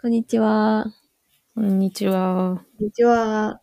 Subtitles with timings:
[0.00, 0.94] こんにちは。
[1.56, 2.64] こんにちは。
[2.78, 3.60] こんにちは。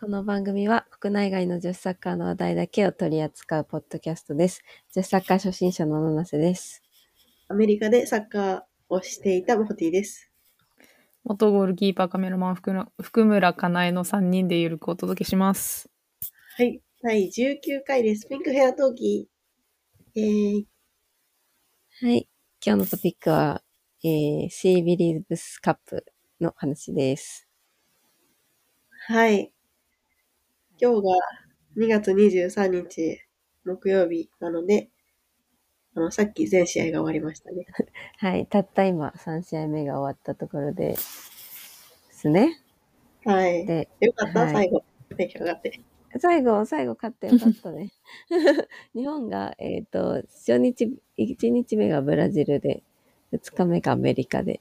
[0.00, 4.62] この番組は国内外の女子サッカーの話題だけを取り扱うポッドキャストです。
[4.94, 6.84] 女子サッカー初心者の七瀬です。
[7.48, 10.30] アメリカでサッカーをしていたモホティです。
[11.24, 15.90] 元ゴールキーパーカメラマン福村福村かなえの3人でゆるくお届けします。
[16.58, 16.80] はい。
[17.02, 18.28] 第19回です。
[18.28, 20.20] ピンクヘアトーキー。
[20.20, 20.64] えー、
[22.06, 22.28] はい。
[22.64, 23.64] 今日のトピックは、
[24.02, 26.06] えー、シービリーブスカップ
[26.40, 27.46] の話です。
[29.08, 29.52] はい。
[30.80, 31.10] 今日が
[31.76, 33.20] 2月23日
[33.66, 34.88] 木曜日なので、
[35.94, 37.66] あの、さっき全試合が終わりましたね。
[38.16, 38.46] はい。
[38.46, 42.58] たった今3試合目が終わったところでですね。
[43.26, 43.66] はい。
[43.66, 44.82] で、よかった、はい最後。
[45.14, 45.80] テンション上がって。
[46.18, 47.92] 最後、最後勝ってよかったね。
[48.94, 52.82] 日本が、えっ、と、初日、1日目がブラジルで、
[53.32, 54.60] 2日目がアメリカで、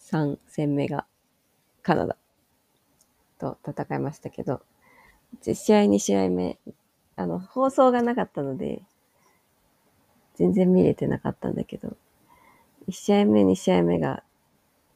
[0.00, 1.06] 3戦目が
[1.82, 2.16] カナダ
[3.38, 4.60] と戦いましたけど、
[5.42, 6.58] 1試合2試合目、
[7.16, 8.82] あの、放送がなかったので、
[10.34, 11.96] 全然見れてなかったんだけど、
[12.88, 14.22] 1試合目、2試合目が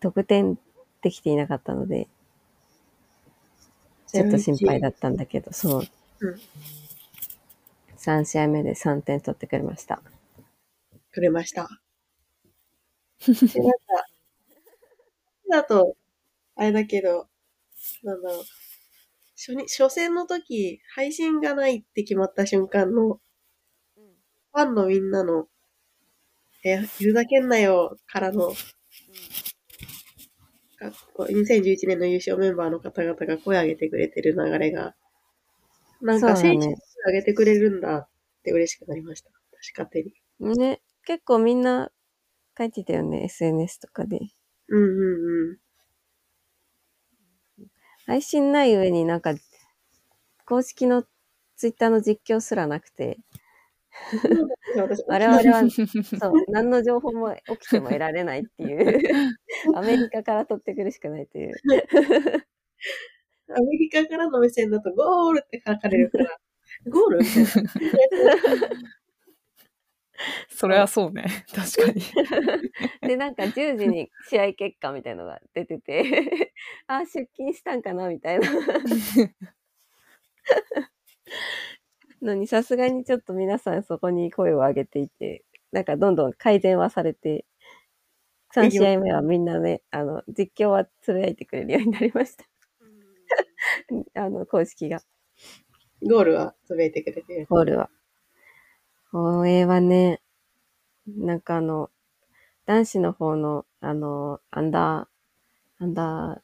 [0.01, 0.59] 得点
[1.03, 2.09] できていなかったので、
[4.07, 5.83] ちょっと心配だったんだけど、そう。
[6.21, 6.41] うん
[8.01, 10.01] 3試合目で3点取ってくれました。
[11.13, 11.69] くれました。
[13.27, 14.07] で、なんか、
[15.51, 15.97] だと、
[16.57, 17.29] あれだけど、
[18.03, 18.45] なんだろう。
[19.37, 23.21] 初日、初戦の時、配信がないって決まった瞬間の、
[24.53, 25.49] ファンのみんなの、
[26.65, 28.53] え、いるだけんなよ、からの、
[30.81, 34.95] がこう2011年の優勝メンバーの方々が声上げてくれてる流れが、
[36.01, 36.75] なんか選手に
[37.07, 38.09] 上げてくれるんだっ
[38.43, 39.31] て嬉しくなりました。
[39.53, 40.57] 私勝手に。
[40.57, 41.91] ね、結構みんな
[42.61, 44.19] 書いてたよね、SNS とかで。
[44.69, 45.59] うんうんうん。
[48.07, 49.35] 配信ない上になんか、
[50.45, 51.05] 公式の
[51.57, 53.19] ツイッターの実況すらなくて、
[54.77, 59.01] 私我々は、そう、何の情報も起きても得られないっていう、
[59.75, 61.53] アメリカから取ってくるしかないという。
[63.49, 66.39] アメリカからの目線だとゴールって書かれるから、
[66.91, 67.19] ゴール？
[67.21, 69.00] みたいな。
[70.49, 71.25] それはそうね。
[71.55, 72.03] 確かに。
[73.09, 76.53] で、なんか10時に試合結果みたいのが出てて、
[76.87, 78.09] あ、出勤したんかな？
[78.09, 78.49] みたいな。
[82.23, 85.43] のに、さすがにちょっと皆さんそこに声を上げていて、
[85.73, 87.47] なんかどんどん改善はされて、
[88.55, 92.45] 3試合目はみんなね、あの、実況はつぶやいてくれるようになりました。
[94.15, 95.01] あの、公式が、
[96.03, 97.47] ゴールはつぶやいてくれてる。
[97.49, 97.91] ゴールは。
[99.13, 100.21] これはね、
[101.07, 101.91] なんかあの、
[102.67, 106.43] 男子の方の、あの、アンダー、アンダー、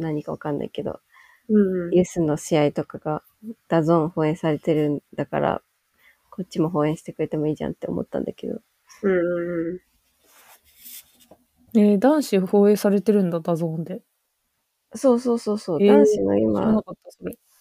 [0.00, 1.00] 何かわかんないけど、
[1.48, 1.96] うんうん。
[1.96, 3.24] ユースの試合とかが、
[3.68, 5.62] DAZN 放映されてるんだから、
[6.30, 8.62] こっちも放映してくれてもいいじゃんって思ったんだけど。
[9.02, 9.80] うんうんうん。
[11.76, 14.02] えー男子放映されてるんだ、 DAZN で。
[14.96, 16.82] そうそうそうそう、えー男子の今。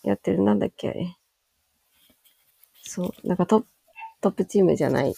[0.04, 1.18] やってる、なんだっけあれ。
[2.84, 3.68] そう、なんかトップ、
[4.26, 5.14] トップチームじゃない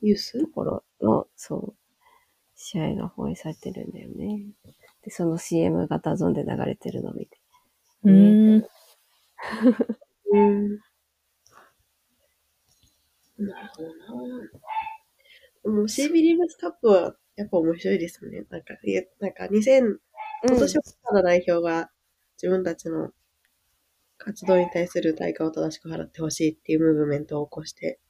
[0.00, 0.40] ユース？
[0.40, 1.74] ところの、そう、
[2.56, 4.46] 試合が放映されてるんだよね。
[5.04, 7.38] で、その CM が DAZN で流れてるのを見て。
[8.02, 8.66] うーん。
[10.32, 10.70] うん。
[13.38, 13.94] なるほどな。
[15.62, 18.44] でも CB リーブスカップはやっぱ面白いですね。
[18.50, 19.98] なんか、いやなんか2000、
[20.48, 21.90] 今年はカナダ代表が
[22.42, 23.10] 自分たちの
[24.18, 28.00] 活動に対する対価を正しく払ってほしいっていうムーブメントを起こして、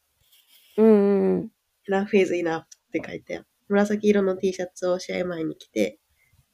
[0.76, 1.50] うんうんうん。
[1.88, 5.98] enough is enough って書いて、紫色の T シャツを試合前に着て、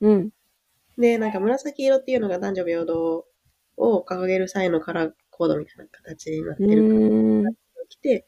[0.00, 0.30] うん。
[0.98, 3.24] で、なんか紫色っていうのが男女平等
[3.76, 7.54] を掲げる際のカラーコードみたいな形になってうるから、ーん。
[7.88, 8.26] 着て、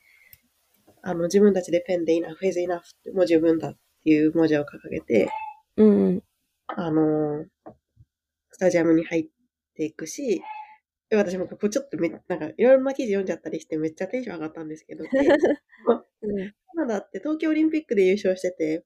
[1.02, 5.28] あの、自分たちでペンで enough is enough ってもう十分だっていう文字を掲げて、
[5.76, 6.22] うんうん。
[6.66, 7.46] あのー
[8.54, 9.26] スタジアムに入っ
[9.74, 10.40] ていくし、
[11.14, 15.20] で私もここちょっとめ、なんかいろいろな記事読んじゃったりしてめっちゃテンション上がったんですけど、 カ
[16.74, 18.84] ナダって東京オリンピックで優勝してて、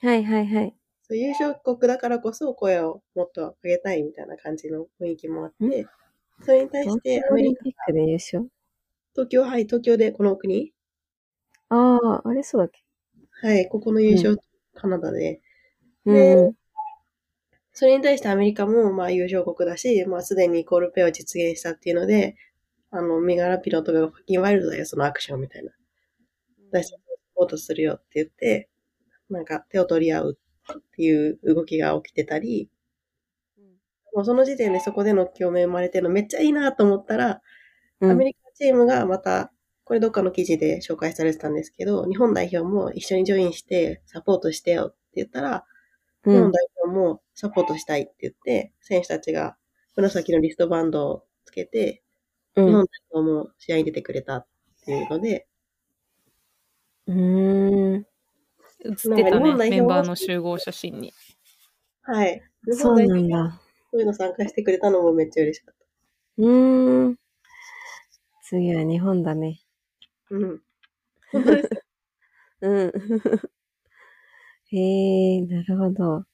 [0.00, 0.76] はいはいはい。
[1.02, 5.86] そう優勝国だからこそ声をもっと上げたいみたいな感じの雰囲気もあって、
[6.42, 8.48] それに対し東てアメリカ京オリンピックで優勝？
[9.14, 10.72] 東京、はい、東京でこの国。
[11.68, 12.82] ああ、あれそうだっけ？
[13.46, 14.38] はい、ここの優勝、
[14.74, 15.40] カナダで、
[16.04, 16.57] うんでうん。
[17.78, 22.34] それに対してアメリカもまあ優勝国だし、まあすでにイコールペアを実現したっていうので、
[22.90, 25.70] あの、身柄ピロットがファッキンワイルドだよ、そのアクションみたいな。
[26.72, 26.96] 私サ
[27.36, 28.68] ポートするよって言って、
[29.30, 30.38] なんか手を取り合う
[30.72, 32.68] っていう動きが起きてたり、
[34.12, 37.40] もうその時点でそこでの共鳴生まれてるのめっちゃいいなと思ったら、
[38.00, 39.52] うんアメリカチームがまた、
[39.84, 45.62] これどっかの記事で紹介されてたんですけど、日本代表も一緒にジョインしてサポートしてよって言ったら、うん。
[46.24, 49.56] 日本代表もサポートしたいって言って、選手たちが
[49.96, 52.02] 紫のリストバンドをつけて、
[52.56, 54.46] うん日本代表も試合に出てくれたっ
[54.84, 55.48] ていうので、
[57.06, 58.06] うーん。
[58.84, 61.12] 映ってたね、メンバーの集合写真に。
[62.02, 62.42] はい。
[62.66, 63.60] 日そうなんだ。
[63.90, 65.74] そういうの参加してくれたのもめっちゃ嬉しかっ
[66.38, 67.16] うーん。
[68.42, 69.60] 次は日本だね。
[70.28, 70.36] た。
[70.36, 70.62] うん。
[71.32, 71.70] 本当です。
[72.60, 72.92] うん。
[74.70, 76.24] へえ、なるほど。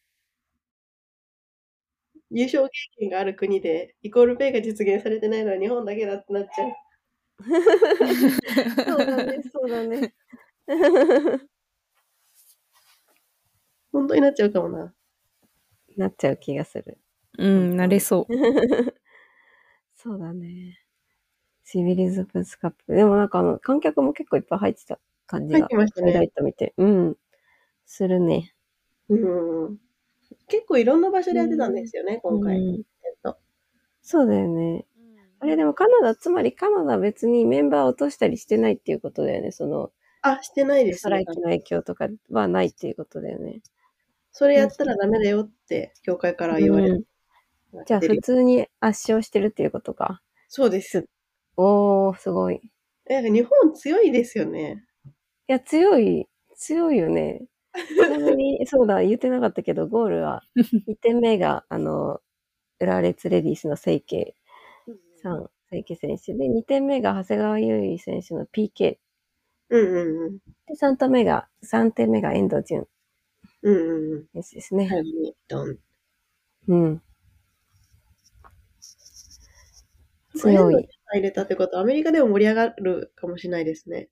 [2.31, 2.71] 優勝経
[3.01, 6.73] 験がある国で、イコールペイが実現されてないのは日本だけだってなっちゃう。
[8.87, 10.15] そうだね、そうだね。
[13.93, 14.95] 本当になっちゃうかもな。
[15.97, 16.99] なっちゃう気がする。
[17.39, 18.35] うん、なれそう。
[19.97, 20.79] そうだね。
[21.65, 22.95] シビリズプスカップ。
[22.95, 25.61] でもなんかあの、観客も結構いっぱい入ってた感じが。
[25.61, 26.75] 入ってましたねライト見て。
[26.79, 27.17] うん。
[27.87, 28.55] するね。
[29.09, 29.79] うん。
[30.49, 32.59] 結構いろんな場所でやってたんですよね、今回。
[32.59, 32.83] うん
[34.07, 34.85] そうだよね。
[35.41, 39.51] あれでもカナダ、つまりカナダ別にメンバーを落としたりしてないっていうことだよね。
[39.51, 41.27] その、あ、してないですねストライ。
[41.27, 43.63] キの影響とかはないっていうことだよね。
[44.31, 47.07] それやったらダメだよって、協会から言われうんて
[47.87, 50.21] じゃあ普通に圧勝してるっていうことか。
[50.49, 51.09] そうです。
[51.57, 52.57] おー、すごい。
[52.57, 52.61] い
[53.13, 54.85] なんか日本強いですよね。
[55.47, 57.47] や、強い、強いよね。
[57.89, 60.43] ちなみに、そうだ、言ってなかったけど、ゴールは、
[60.87, 62.21] 1点目が、あの、
[62.81, 64.35] 浦和レッズレディースの清家
[65.23, 68.99] さん、清家選手で、2点目が長谷川優衣選手の PK。
[69.71, 70.39] うんうんうん。
[70.67, 72.87] で、3点目が、3点目が遠藤純
[73.63, 74.27] うんうんうん。
[74.35, 74.89] 選手ですね。
[74.89, 75.79] 最後に、ドン。
[76.69, 77.03] うん。
[80.37, 80.89] 強い。
[81.07, 84.09] 入れたってことは、アメリカでも盛り上がるかもしれないですね。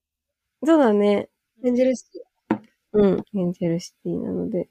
[0.64, 1.28] そうだね。
[1.64, 2.24] エンジェルシテ
[2.94, 3.24] うん。
[3.34, 4.68] エンジェルシティなので。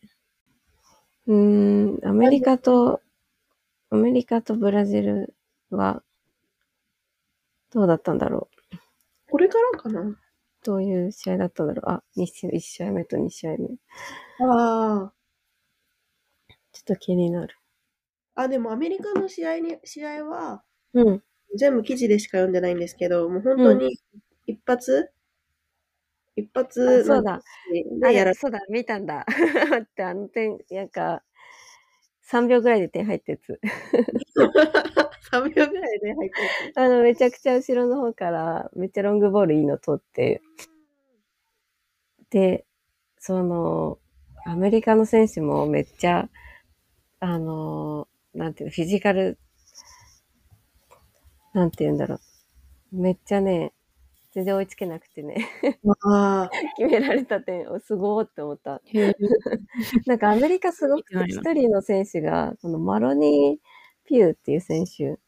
[1.27, 3.01] うーん、アメリカと、
[3.91, 5.35] アメリカとブラジル
[5.71, 6.03] は、
[7.71, 8.55] どうだったんだろう？
[8.75, 9.31] ィ。
[9.31, 10.17] これからかな？
[10.63, 11.89] どういう試合だったんだろう？
[11.91, 13.67] あ、1試合目と2試合目。
[13.67, 13.77] ち
[14.39, 17.55] あょっと気になる。
[18.35, 18.43] あ。
[18.43, 20.63] あ、でもアメリカの試合に、試合は、
[20.93, 21.23] うん。
[21.57, 23.97] 全部記事でしか読んでないんですけど、もう本当に
[24.47, 25.11] 一発、
[26.41, 27.33] 一発あそうだ。
[27.33, 27.41] あ
[28.07, 29.25] でやられ、そうだ、見たんだ。
[29.69, 31.23] 待って、あの点、なんか、
[32.23, 33.59] 3秒ぐらいで点入ったやつ。
[35.31, 36.73] 3秒ぐらいで入ってる。
[36.75, 40.41] あの、めちゃくちゃ後ろの方から、めっちゃロングボールいいの取って、
[42.29, 42.65] で、
[43.19, 43.99] その、
[44.45, 46.29] アメリカの選手もめっちゃ、
[47.19, 49.37] あの、なんていうの、フィジカル、
[51.53, 52.19] なんて言うんだろう。
[52.93, 53.73] めっちゃね、
[54.31, 55.47] 全然追いつけなくてね、
[56.05, 56.49] ああ。
[56.77, 58.81] 決められた点、おすごーって思った。
[60.07, 63.67] なんかアメリカすごくて、 一人の選手が、このマロニー・
[64.05, 65.19] ピューっていう選手、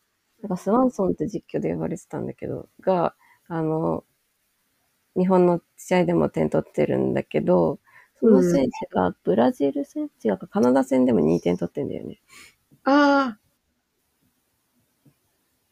[0.42, 3.16] なんかスワンソンって実況で呼ばれてたんだけど、が、
[3.48, 4.06] あの、
[5.16, 7.80] 日本の試合でも点取ってるんだけど、
[8.20, 12.22] その選手がブラジル戦、違うか、カナダ戦でも2点取ってんだよね。
[12.86, 13.40] ああ。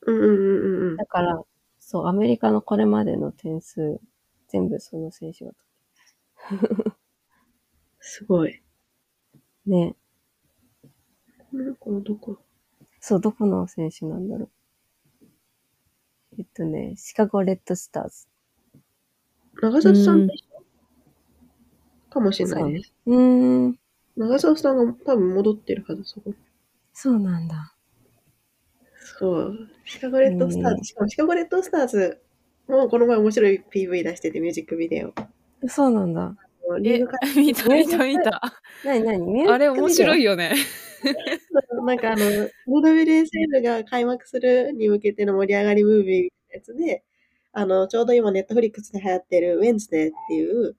[0.01, 0.97] うんうんうんうんうん。
[0.97, 1.41] だから、
[1.91, 4.00] そう、アメリカのこれまでの点数、
[4.48, 5.51] 全部その選手が
[8.00, 8.62] すごい。
[9.65, 9.98] ね。
[11.81, 12.38] このどこ？
[13.01, 14.50] そう、どこの選手なんだろ
[15.21, 15.25] う。
[16.39, 18.25] えっとね、シカゴレッドスターズ。
[19.62, 20.63] 長里さんと一緒
[22.10, 22.93] かもしれないです。
[23.05, 23.79] うーん、
[24.15, 26.33] 長里さんが多分戻ってるはず、そこ。
[26.93, 27.75] そうなんだ。
[29.19, 29.69] そう。
[29.85, 30.83] シカゴレッドスターうんズ。
[30.85, 32.21] しかもシカゴレッドスターズ
[32.67, 35.13] もうこの前面白い PV 出してて、ミュージックビデオ。
[35.67, 36.35] そうなんだ。
[36.77, 38.41] えリーグか、見た見た見た。
[38.85, 40.31] なになにあれ面白いよ。
[40.31, 40.53] よね。
[41.85, 42.21] なんかあの、
[42.67, 47.03] WSL が開幕するに向けての盛り上がりムービーのやつで、
[47.51, 50.75] あの、ちょうど今ネットフリックスで流行ってるウェンズデーっていう、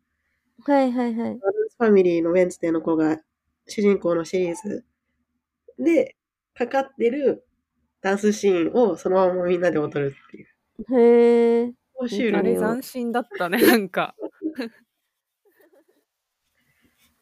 [0.65, 1.35] はいはいはい。
[1.35, 3.21] ファミリーのウェンズデーの子が
[3.67, 4.85] 主人公のシリーズ
[5.79, 6.17] で
[6.55, 7.45] かかってる
[8.03, 10.47] ダンスシーンをそのままみんなで踊るっていう。
[10.99, 11.73] へえ。
[11.95, 14.17] 面白いあれ斬新だったね、なんか。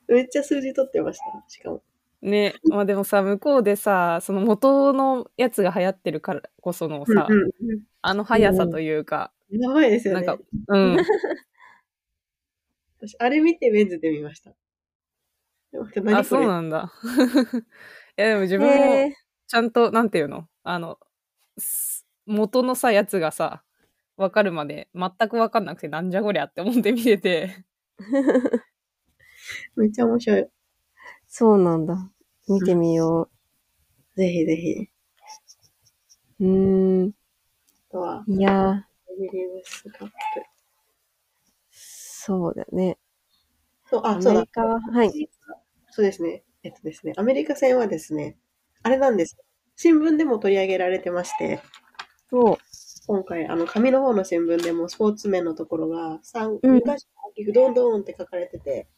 [0.09, 1.25] めっちゃ数字取ってました。
[1.49, 1.83] しかも。
[2.23, 7.47] ね、まあでもさ、向こうでさ、その元のやつが流行ってるからこそのさ、うんう
[7.77, 10.25] んあの速さというか、うん、やばいですよね。
[10.27, 10.97] なんか、うん。
[12.99, 14.55] 私、あれ見てウェンズで見ました。
[16.17, 16.91] あ、そうなんだ。
[18.17, 19.15] いや、でも自分もへ
[19.47, 20.49] ちゃんと、なんていうの？
[20.71, 20.99] あの、
[21.59, 23.65] す元のさ、やつがさ、
[24.17, 27.65] わかるまで全くわかんなくて、なんじゃこりゃって思って見てて。
[29.75, 30.47] めっちゃ面白い。
[31.27, 32.11] そうなんだ。
[32.49, 33.31] 見てみよ
[34.17, 34.89] ぜひぜひ。
[36.41, 36.45] う。
[36.45, 37.15] うーん。
[37.89, 38.85] あとは、いやー、
[39.19, 40.15] ウィリアムスカップ。
[41.71, 42.99] そうだね。
[43.87, 44.47] そう、あ、そうだアメリ。
[44.49, 45.31] カは、はい。
[45.91, 46.45] そうですね。
[46.63, 48.37] えっとですね、アメリカ戦はですね、
[48.83, 49.37] あれなんです。
[49.83, 51.63] 新聞でも取り上げられてまして、
[52.29, 52.57] そう。
[53.07, 58.89] 今回、あの、紙の方の新聞でもスポーツ面のところが、3、うん2箇所大きくドンドンって書かれてて、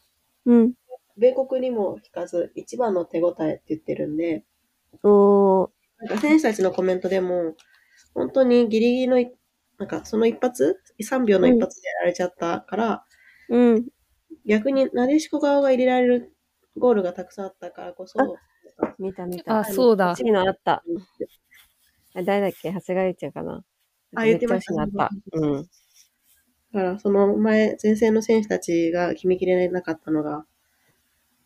[0.45, 0.73] うん。
[1.15, 4.43] 米国にも引かず、一番の手応えって言ってるんで、
[5.03, 5.69] おー。
[5.99, 7.55] なんか選手たちのコメントでも、
[8.13, 9.31] 本当にギリギリのい、
[9.77, 13.05] なんかその一発、3秒の一発でやられちゃったから、
[13.47, 13.87] うん。
[14.45, 16.35] 逆になでしこ側が入れられる
[16.75, 18.25] ゴールがたくさんあったからこそ、あ
[18.99, 19.59] 見た見た。
[19.59, 20.09] あ、そうだ。
[20.09, 20.83] 欲しいのあった。
[22.15, 22.71] あ誰だっけ？
[22.71, 23.63] 長谷川ゆうちゃんかな
[24.15, 25.09] あ言ってましたあった。
[25.33, 25.63] うん。
[25.63, 30.45] だから、その前、前線の選手たちが決めきれなかったのが、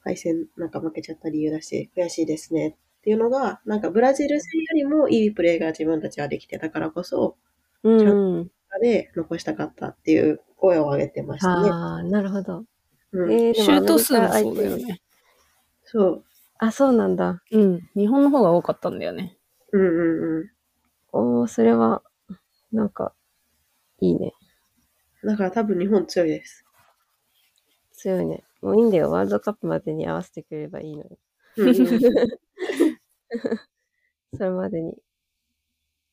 [0.01, 2.77] 敗戦、なんか負けちゃった理由だし、悔しいですね。
[2.99, 7.37] っていうのが、なんかブラジル戦よりもいいプレーが自分たちはできてたからこそ、
[7.83, 8.51] うん。
[8.79, 11.69] で残したかったっていう声を上げてましたね。
[11.71, 12.63] ああ、なるほど。
[13.11, 15.01] うん、えー、でシュート数もアメリカそうだよね。
[15.83, 16.23] そう。
[16.59, 17.41] あ、そうなんだ。
[17.51, 17.89] うん。
[17.95, 19.37] 日本の方が多かったんだよね。
[19.71, 20.51] うんうんう
[21.11, 22.03] おー、それは、
[22.71, 23.13] なんか、
[23.99, 24.33] いいね。
[25.23, 25.27] ん。
[25.27, 26.65] だから多分日本強いです。
[27.93, 28.43] 強いね。
[28.61, 29.11] もういいんだよ。
[29.11, 31.17] ワールドカップまでに合わせてくれればいいのよ。
[31.57, 31.75] うんうん、
[34.37, 34.93] それまでに。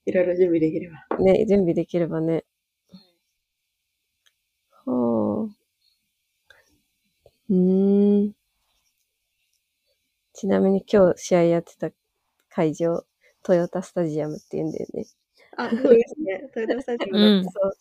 [0.06, 1.06] いろいろ準備できれば。
[1.18, 2.44] ね、準備できればね。
[4.84, 5.50] ほう。
[7.48, 8.34] うーん。
[10.34, 11.90] ちなみに今日試合やってた
[12.50, 13.04] 会場、
[13.42, 15.06] トヨタスタジアムって言うんだよね。
[15.56, 16.50] あ、そうですね。
[16.52, 17.72] トヨタスタジアムうんそう。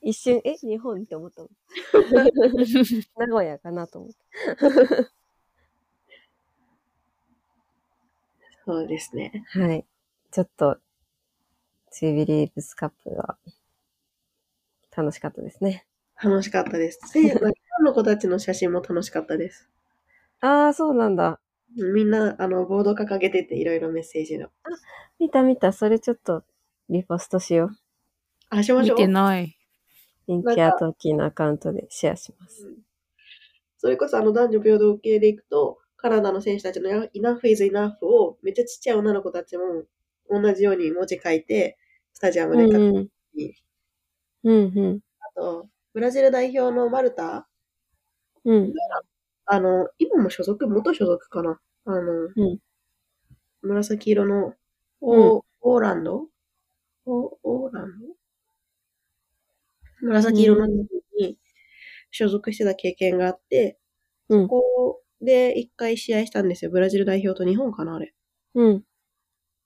[0.00, 1.50] 一瞬、え、日本って思ったもん。
[3.18, 4.16] 名古屋かなと思って。
[8.64, 9.44] そうですね。
[9.48, 9.84] はい。
[10.30, 10.78] ちょっと、
[11.90, 13.36] ツービリーブスカップは、
[14.96, 15.86] 楽しかったですね。
[16.22, 17.00] 楽しかったです。
[17.14, 17.52] で、日本
[17.82, 19.68] の子たちの写真も楽しかったです。
[20.40, 21.40] ああ、そうなんだ。
[21.76, 24.48] みんな、あの、ボード掲げてて、いろいろメッセージの。
[25.18, 25.72] 見た見た。
[25.72, 26.44] それちょっと、
[26.88, 27.68] リポストしよう。
[28.50, 28.96] あ、しまし見ょう。
[28.98, 29.56] てない。
[30.26, 32.66] リンキアトーキーのアカウントでシェアします。
[33.78, 39.84] それこそあの男女平等系でいくと、カナダの選手たちの Enough is Enough をめっちゃちっちゃい女の子たちも
[40.30, 41.78] 同じように文字書いて、
[42.12, 42.76] スタジアムで書く。
[42.76, 43.08] うんうん。
[44.44, 45.00] うんうん。
[45.20, 47.48] あと、ブラジル代表のマルタ、
[48.44, 48.72] うん。
[49.46, 52.58] あの、今も所属、元所属かなあの、うん
[53.62, 54.54] 紫色の
[55.00, 56.26] オー,、オーランド？
[57.06, 58.06] オオーランド？
[60.02, 61.38] 紫色のに
[62.10, 63.78] 所属してた経験があって、
[64.28, 66.70] うんここで一回試合したんですよ。
[66.70, 68.12] ブラジル代表と日本かなあれ。
[68.54, 68.84] うん。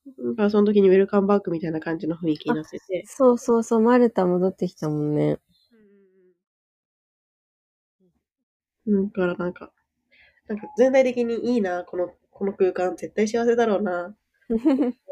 [0.06, 3.02] だからその時にウェルカムバックみたいな感じの雰囲気になってて。
[3.06, 3.80] そうそうそう。
[3.80, 5.38] マルタ戻ってきたもんね。
[8.88, 9.71] だからなんか、
[10.49, 12.97] なんか全体的にいいな、この、この空間。
[12.97, 14.16] 絶対幸せだろうな。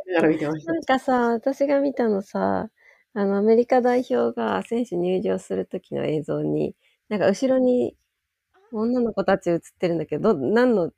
[0.08, 0.78] だから見てましたな。
[0.78, 2.70] んかさ、私が見たのさ、
[3.14, 6.74] あの、アメリカ代表が選手入場する時の映像に、
[7.08, 7.96] なんか後ろに
[8.72, 10.92] 女の子たち映ってるんだけど、何の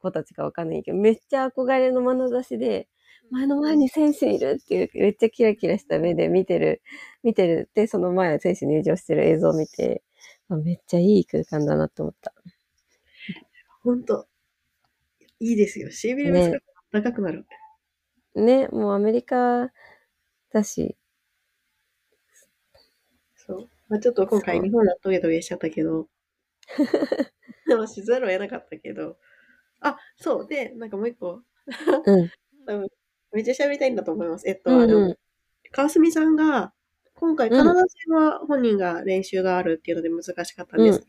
[0.00, 2.88] 子たちかわかんないけど、めっちゃ憧れの眼差しで、
[3.30, 6.82] 前の前に選手いるっていう、めっちゃキラキラした目で見てる、
[7.22, 10.02] 見てるって、その前選手入場してる映像を見て、
[10.56, 12.32] めっちゃいい空間だなって思った。
[13.82, 14.26] ほんと、
[15.38, 15.90] いいですよ。
[15.90, 16.50] シービルムス
[16.92, 17.46] が高くなる。
[18.34, 19.70] ね、もうアメリカ
[20.52, 20.96] だし、
[23.34, 23.68] そう。
[23.88, 26.08] まあちょっと今回日本はトゲトゲしちゃったけど、
[27.66, 29.18] でもしざるを得なかったけど、
[29.80, 30.46] あ、そう。
[30.46, 31.42] で、なんかもう一個、
[32.04, 32.30] うん。
[32.66, 32.88] 多分
[33.32, 34.48] めっちゃ喋りたいんだと思います。
[34.48, 35.16] えっと、うんあのうん
[35.72, 36.72] 川澄さんが、
[37.20, 41.00] 今回うんカナダ戦は本人が練習があるっていうので難しかったんです。
[41.00, 41.06] う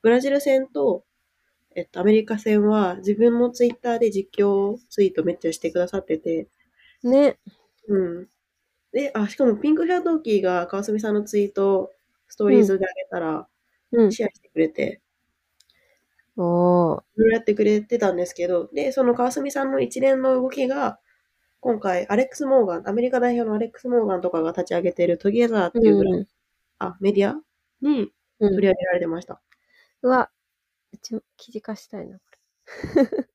[0.00, 1.04] ブラジル戦と、
[1.74, 6.48] えっと、アメリカ戦は自分のツイッターで実況ツイートめっちゃしてくださってて、
[7.02, 7.38] ね、
[7.88, 8.28] うん。
[8.92, 11.90] で、あ、しかもピンクヘアドーキーが川澄さんのツイート、
[12.28, 13.48] ストーリーズであげたら、
[13.92, 14.12] うん。
[14.12, 15.00] シェアしてくれて、
[16.36, 17.00] おー。
[17.16, 20.98] いろいろやってくれてたんですけど、で、その川澄さんの一連の動きが、
[21.62, 26.26] 今回、アレックス・モーガン、アメリカ代表のアレックス・モーガンとかが立ち上げているトゲザーっていうブランド、うん
[26.80, 27.40] あ、メディア？
[27.80, 29.40] にうん取り上げられてました。
[30.02, 30.28] うわ、
[30.92, 32.24] うちも記事化したいな、こ
[32.96, 33.04] れ。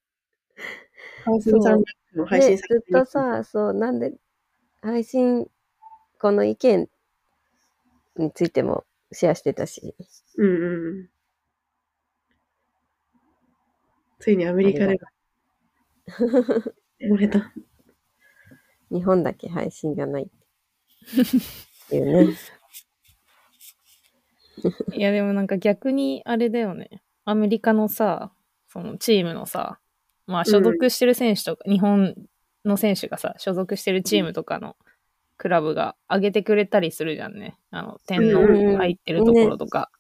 [1.25, 1.83] 川澄さん
[2.15, 4.13] の配信ね、さずっとさ、そう、なんで、
[4.81, 5.47] 配信、
[6.19, 6.89] この意見
[8.17, 9.95] についてもシェアしてたし、
[10.37, 11.09] うんうんうん。
[14.19, 14.99] ついにアメリカで。
[17.01, 17.53] 漏れた。
[18.91, 20.27] 日本だけ配信がないっ
[21.89, 22.33] て いうね。
[24.93, 27.01] いや、でもなんか逆にあれだよね。
[27.25, 28.31] アメリカのさ、
[28.67, 29.79] そのチームのさ、
[30.25, 32.15] まあ所属してる選手とか、日本
[32.65, 34.75] の選手がさ、所属してるチームとかの
[35.37, 37.57] クラブが上げてくれたりするじゃんね。
[37.69, 38.41] あの、点の
[38.77, 39.91] 入ってるところとか。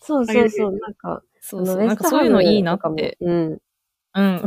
[0.00, 1.76] そうそうそう、なんか、そうそう。
[1.84, 3.18] なんかそういうのいいなって。
[3.20, 3.58] うん。
[4.14, 4.42] うん。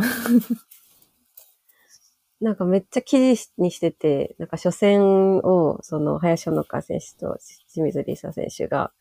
[2.42, 7.38] なんかめっちゃ記事にしてて、なんか初戦を、その、林穂香選手と
[7.72, 8.92] 清水梨沙選手が、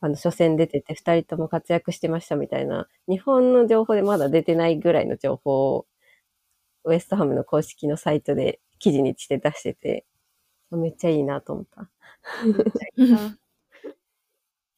[0.00, 5.86] あの、初戦出てて、二人とも活躍してましたみたいな、日本の情報でまだ出てないぐらいの情報を、
[6.84, 10.06] ウエストハムの公式のサイトで記事にして出してて、
[10.70, 11.90] めっちゃいいなと思った。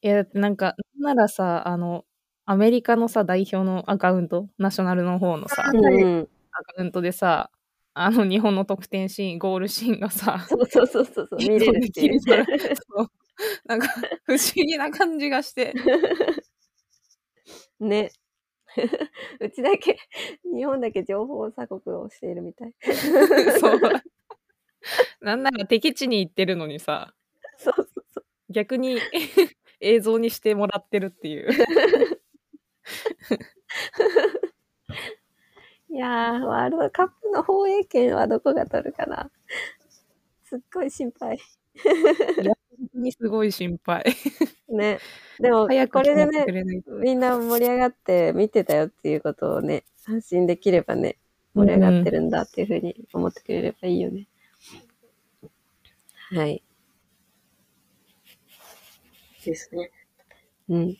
[0.01, 2.05] いや、だってなんか、なんならさ、あの、
[2.45, 6.29] アメリカのさ、代表のアカウント、ナショナルの方のさ、うんうん。
[6.51, 7.51] アカウントでさ、
[7.99, 12.19] あの、日本の得点シーン、ゴールシーンがさ、そうそうそうそうそう、見れるっていう。
[12.19, 12.27] そ
[13.03, 13.07] う
[13.65, 13.87] なんか、
[14.25, 15.73] 不思議な感じがして。
[17.79, 18.11] ね。
[19.39, 19.97] うちだけ、
[20.43, 22.73] 日本だけ情報鎖国をしているみたい。
[23.59, 23.79] そう。
[25.21, 27.13] なんなら敵地に行ってるのにさ、
[27.57, 28.25] そうそうそう。
[28.49, 28.99] 逆に
[29.81, 31.49] 映像にしてもらってるっていう。
[35.97, 39.31] いやー、ワールドカップの放映権はどこが取るかな。
[40.43, 41.39] すっごい心配。
[42.93, 44.03] にすごい心配。
[44.69, 44.99] ね。
[45.39, 51.17] でも、これでねみんな盛り上がって見てたよっていうことをね、発信できればね、
[51.55, 54.27] 盛り上がってるんだっていうふうに思ってくれればいいよね。
[56.29, 56.63] はい。
[59.43, 59.89] ですね。
[60.69, 60.97] うん。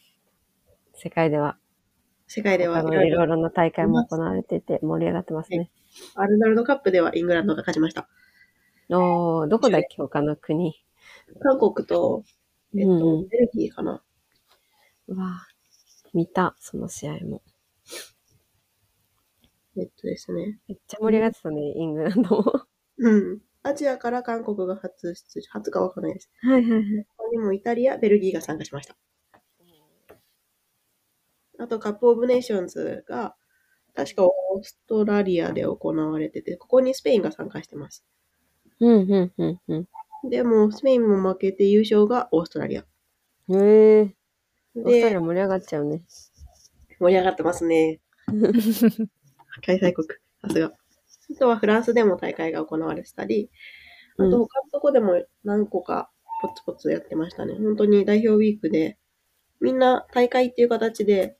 [0.95, 1.59] 世界では、
[2.27, 5.71] 世界ではいろいろな大会も行われていて盛り上がってますね。
[6.15, 8.07] アルナルドカップではイングランドが勝ちました。
[8.89, 10.73] おー、どこだっけ他の国。
[11.41, 12.23] 韓国と、
[12.75, 14.03] えっと、ベルギーかな。
[15.07, 15.57] うわー
[16.13, 17.41] 見た、その試合も。
[19.77, 20.59] えっとですね。
[20.67, 22.65] めっちゃ盛り上がってたね、イングランドも。
[22.97, 23.39] うん。
[23.63, 26.29] アジアから韓国が初出場、初かわかんないです。
[26.41, 26.83] はいはいはい。
[27.17, 28.97] 他にもイタリア、ベルギーが参加しました。
[31.59, 33.35] あと、 Cup of Nations が、
[33.95, 38.05] 確かオーストラリアで行われてて、ここにスペインが参加してます。
[38.79, 39.75] うん、うん、うん、う
[40.25, 40.29] ん。
[40.29, 42.81] でも、スペインも負けて優勝がオーストラリア。
[42.81, 42.85] へ
[43.49, 44.13] えー、
[44.75, 46.03] オーストラリア、で盛り上がっちゃうね。
[46.99, 47.99] 盛り上がってますね。
[49.65, 50.07] 開催国。
[50.41, 50.67] さすが。
[50.67, 53.49] あとはフランスでも大会が行われてたり、
[54.17, 56.09] あうんと他のとこでも何個か
[56.41, 57.55] ポツポツやってましたね。
[57.55, 58.97] 本当に代表ウィークで、
[59.59, 61.37] みんな大会っていう形で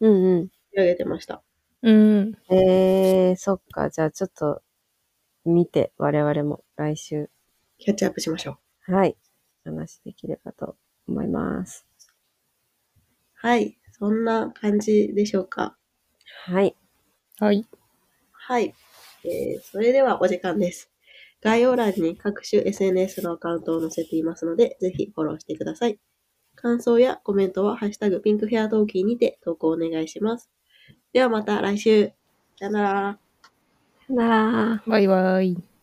[0.00, 0.48] うんうん。
[0.48, 1.42] 盛り上げてました。
[1.82, 2.36] うん。
[2.50, 3.90] えー、そっか。
[3.90, 4.62] じゃあちょっと
[5.44, 7.30] 見て、我々も来週、
[7.78, 8.94] キャッチアップしましょう。
[8.94, 9.16] はい、
[9.64, 10.76] 話できればと
[11.08, 11.86] 思います。
[13.34, 13.78] はい。
[13.98, 15.76] そんな感じでしょうか。
[16.46, 16.76] はい。
[17.38, 17.64] はい。
[18.32, 18.74] はい。
[19.24, 20.90] えー、それではお時間です。
[21.42, 25.98] 概要欄に各種 SNS のアカウントを載せていますので、ぜひフォローしてください。
[26.56, 30.50] 感想やコメントは、ハッシュタグピンクヘアトーキーにて投稿お願いします。
[31.12, 32.10] ではまた来週。
[32.58, 33.18] さよなら。
[34.08, 34.82] さよなら。
[34.86, 35.75] バイバイ。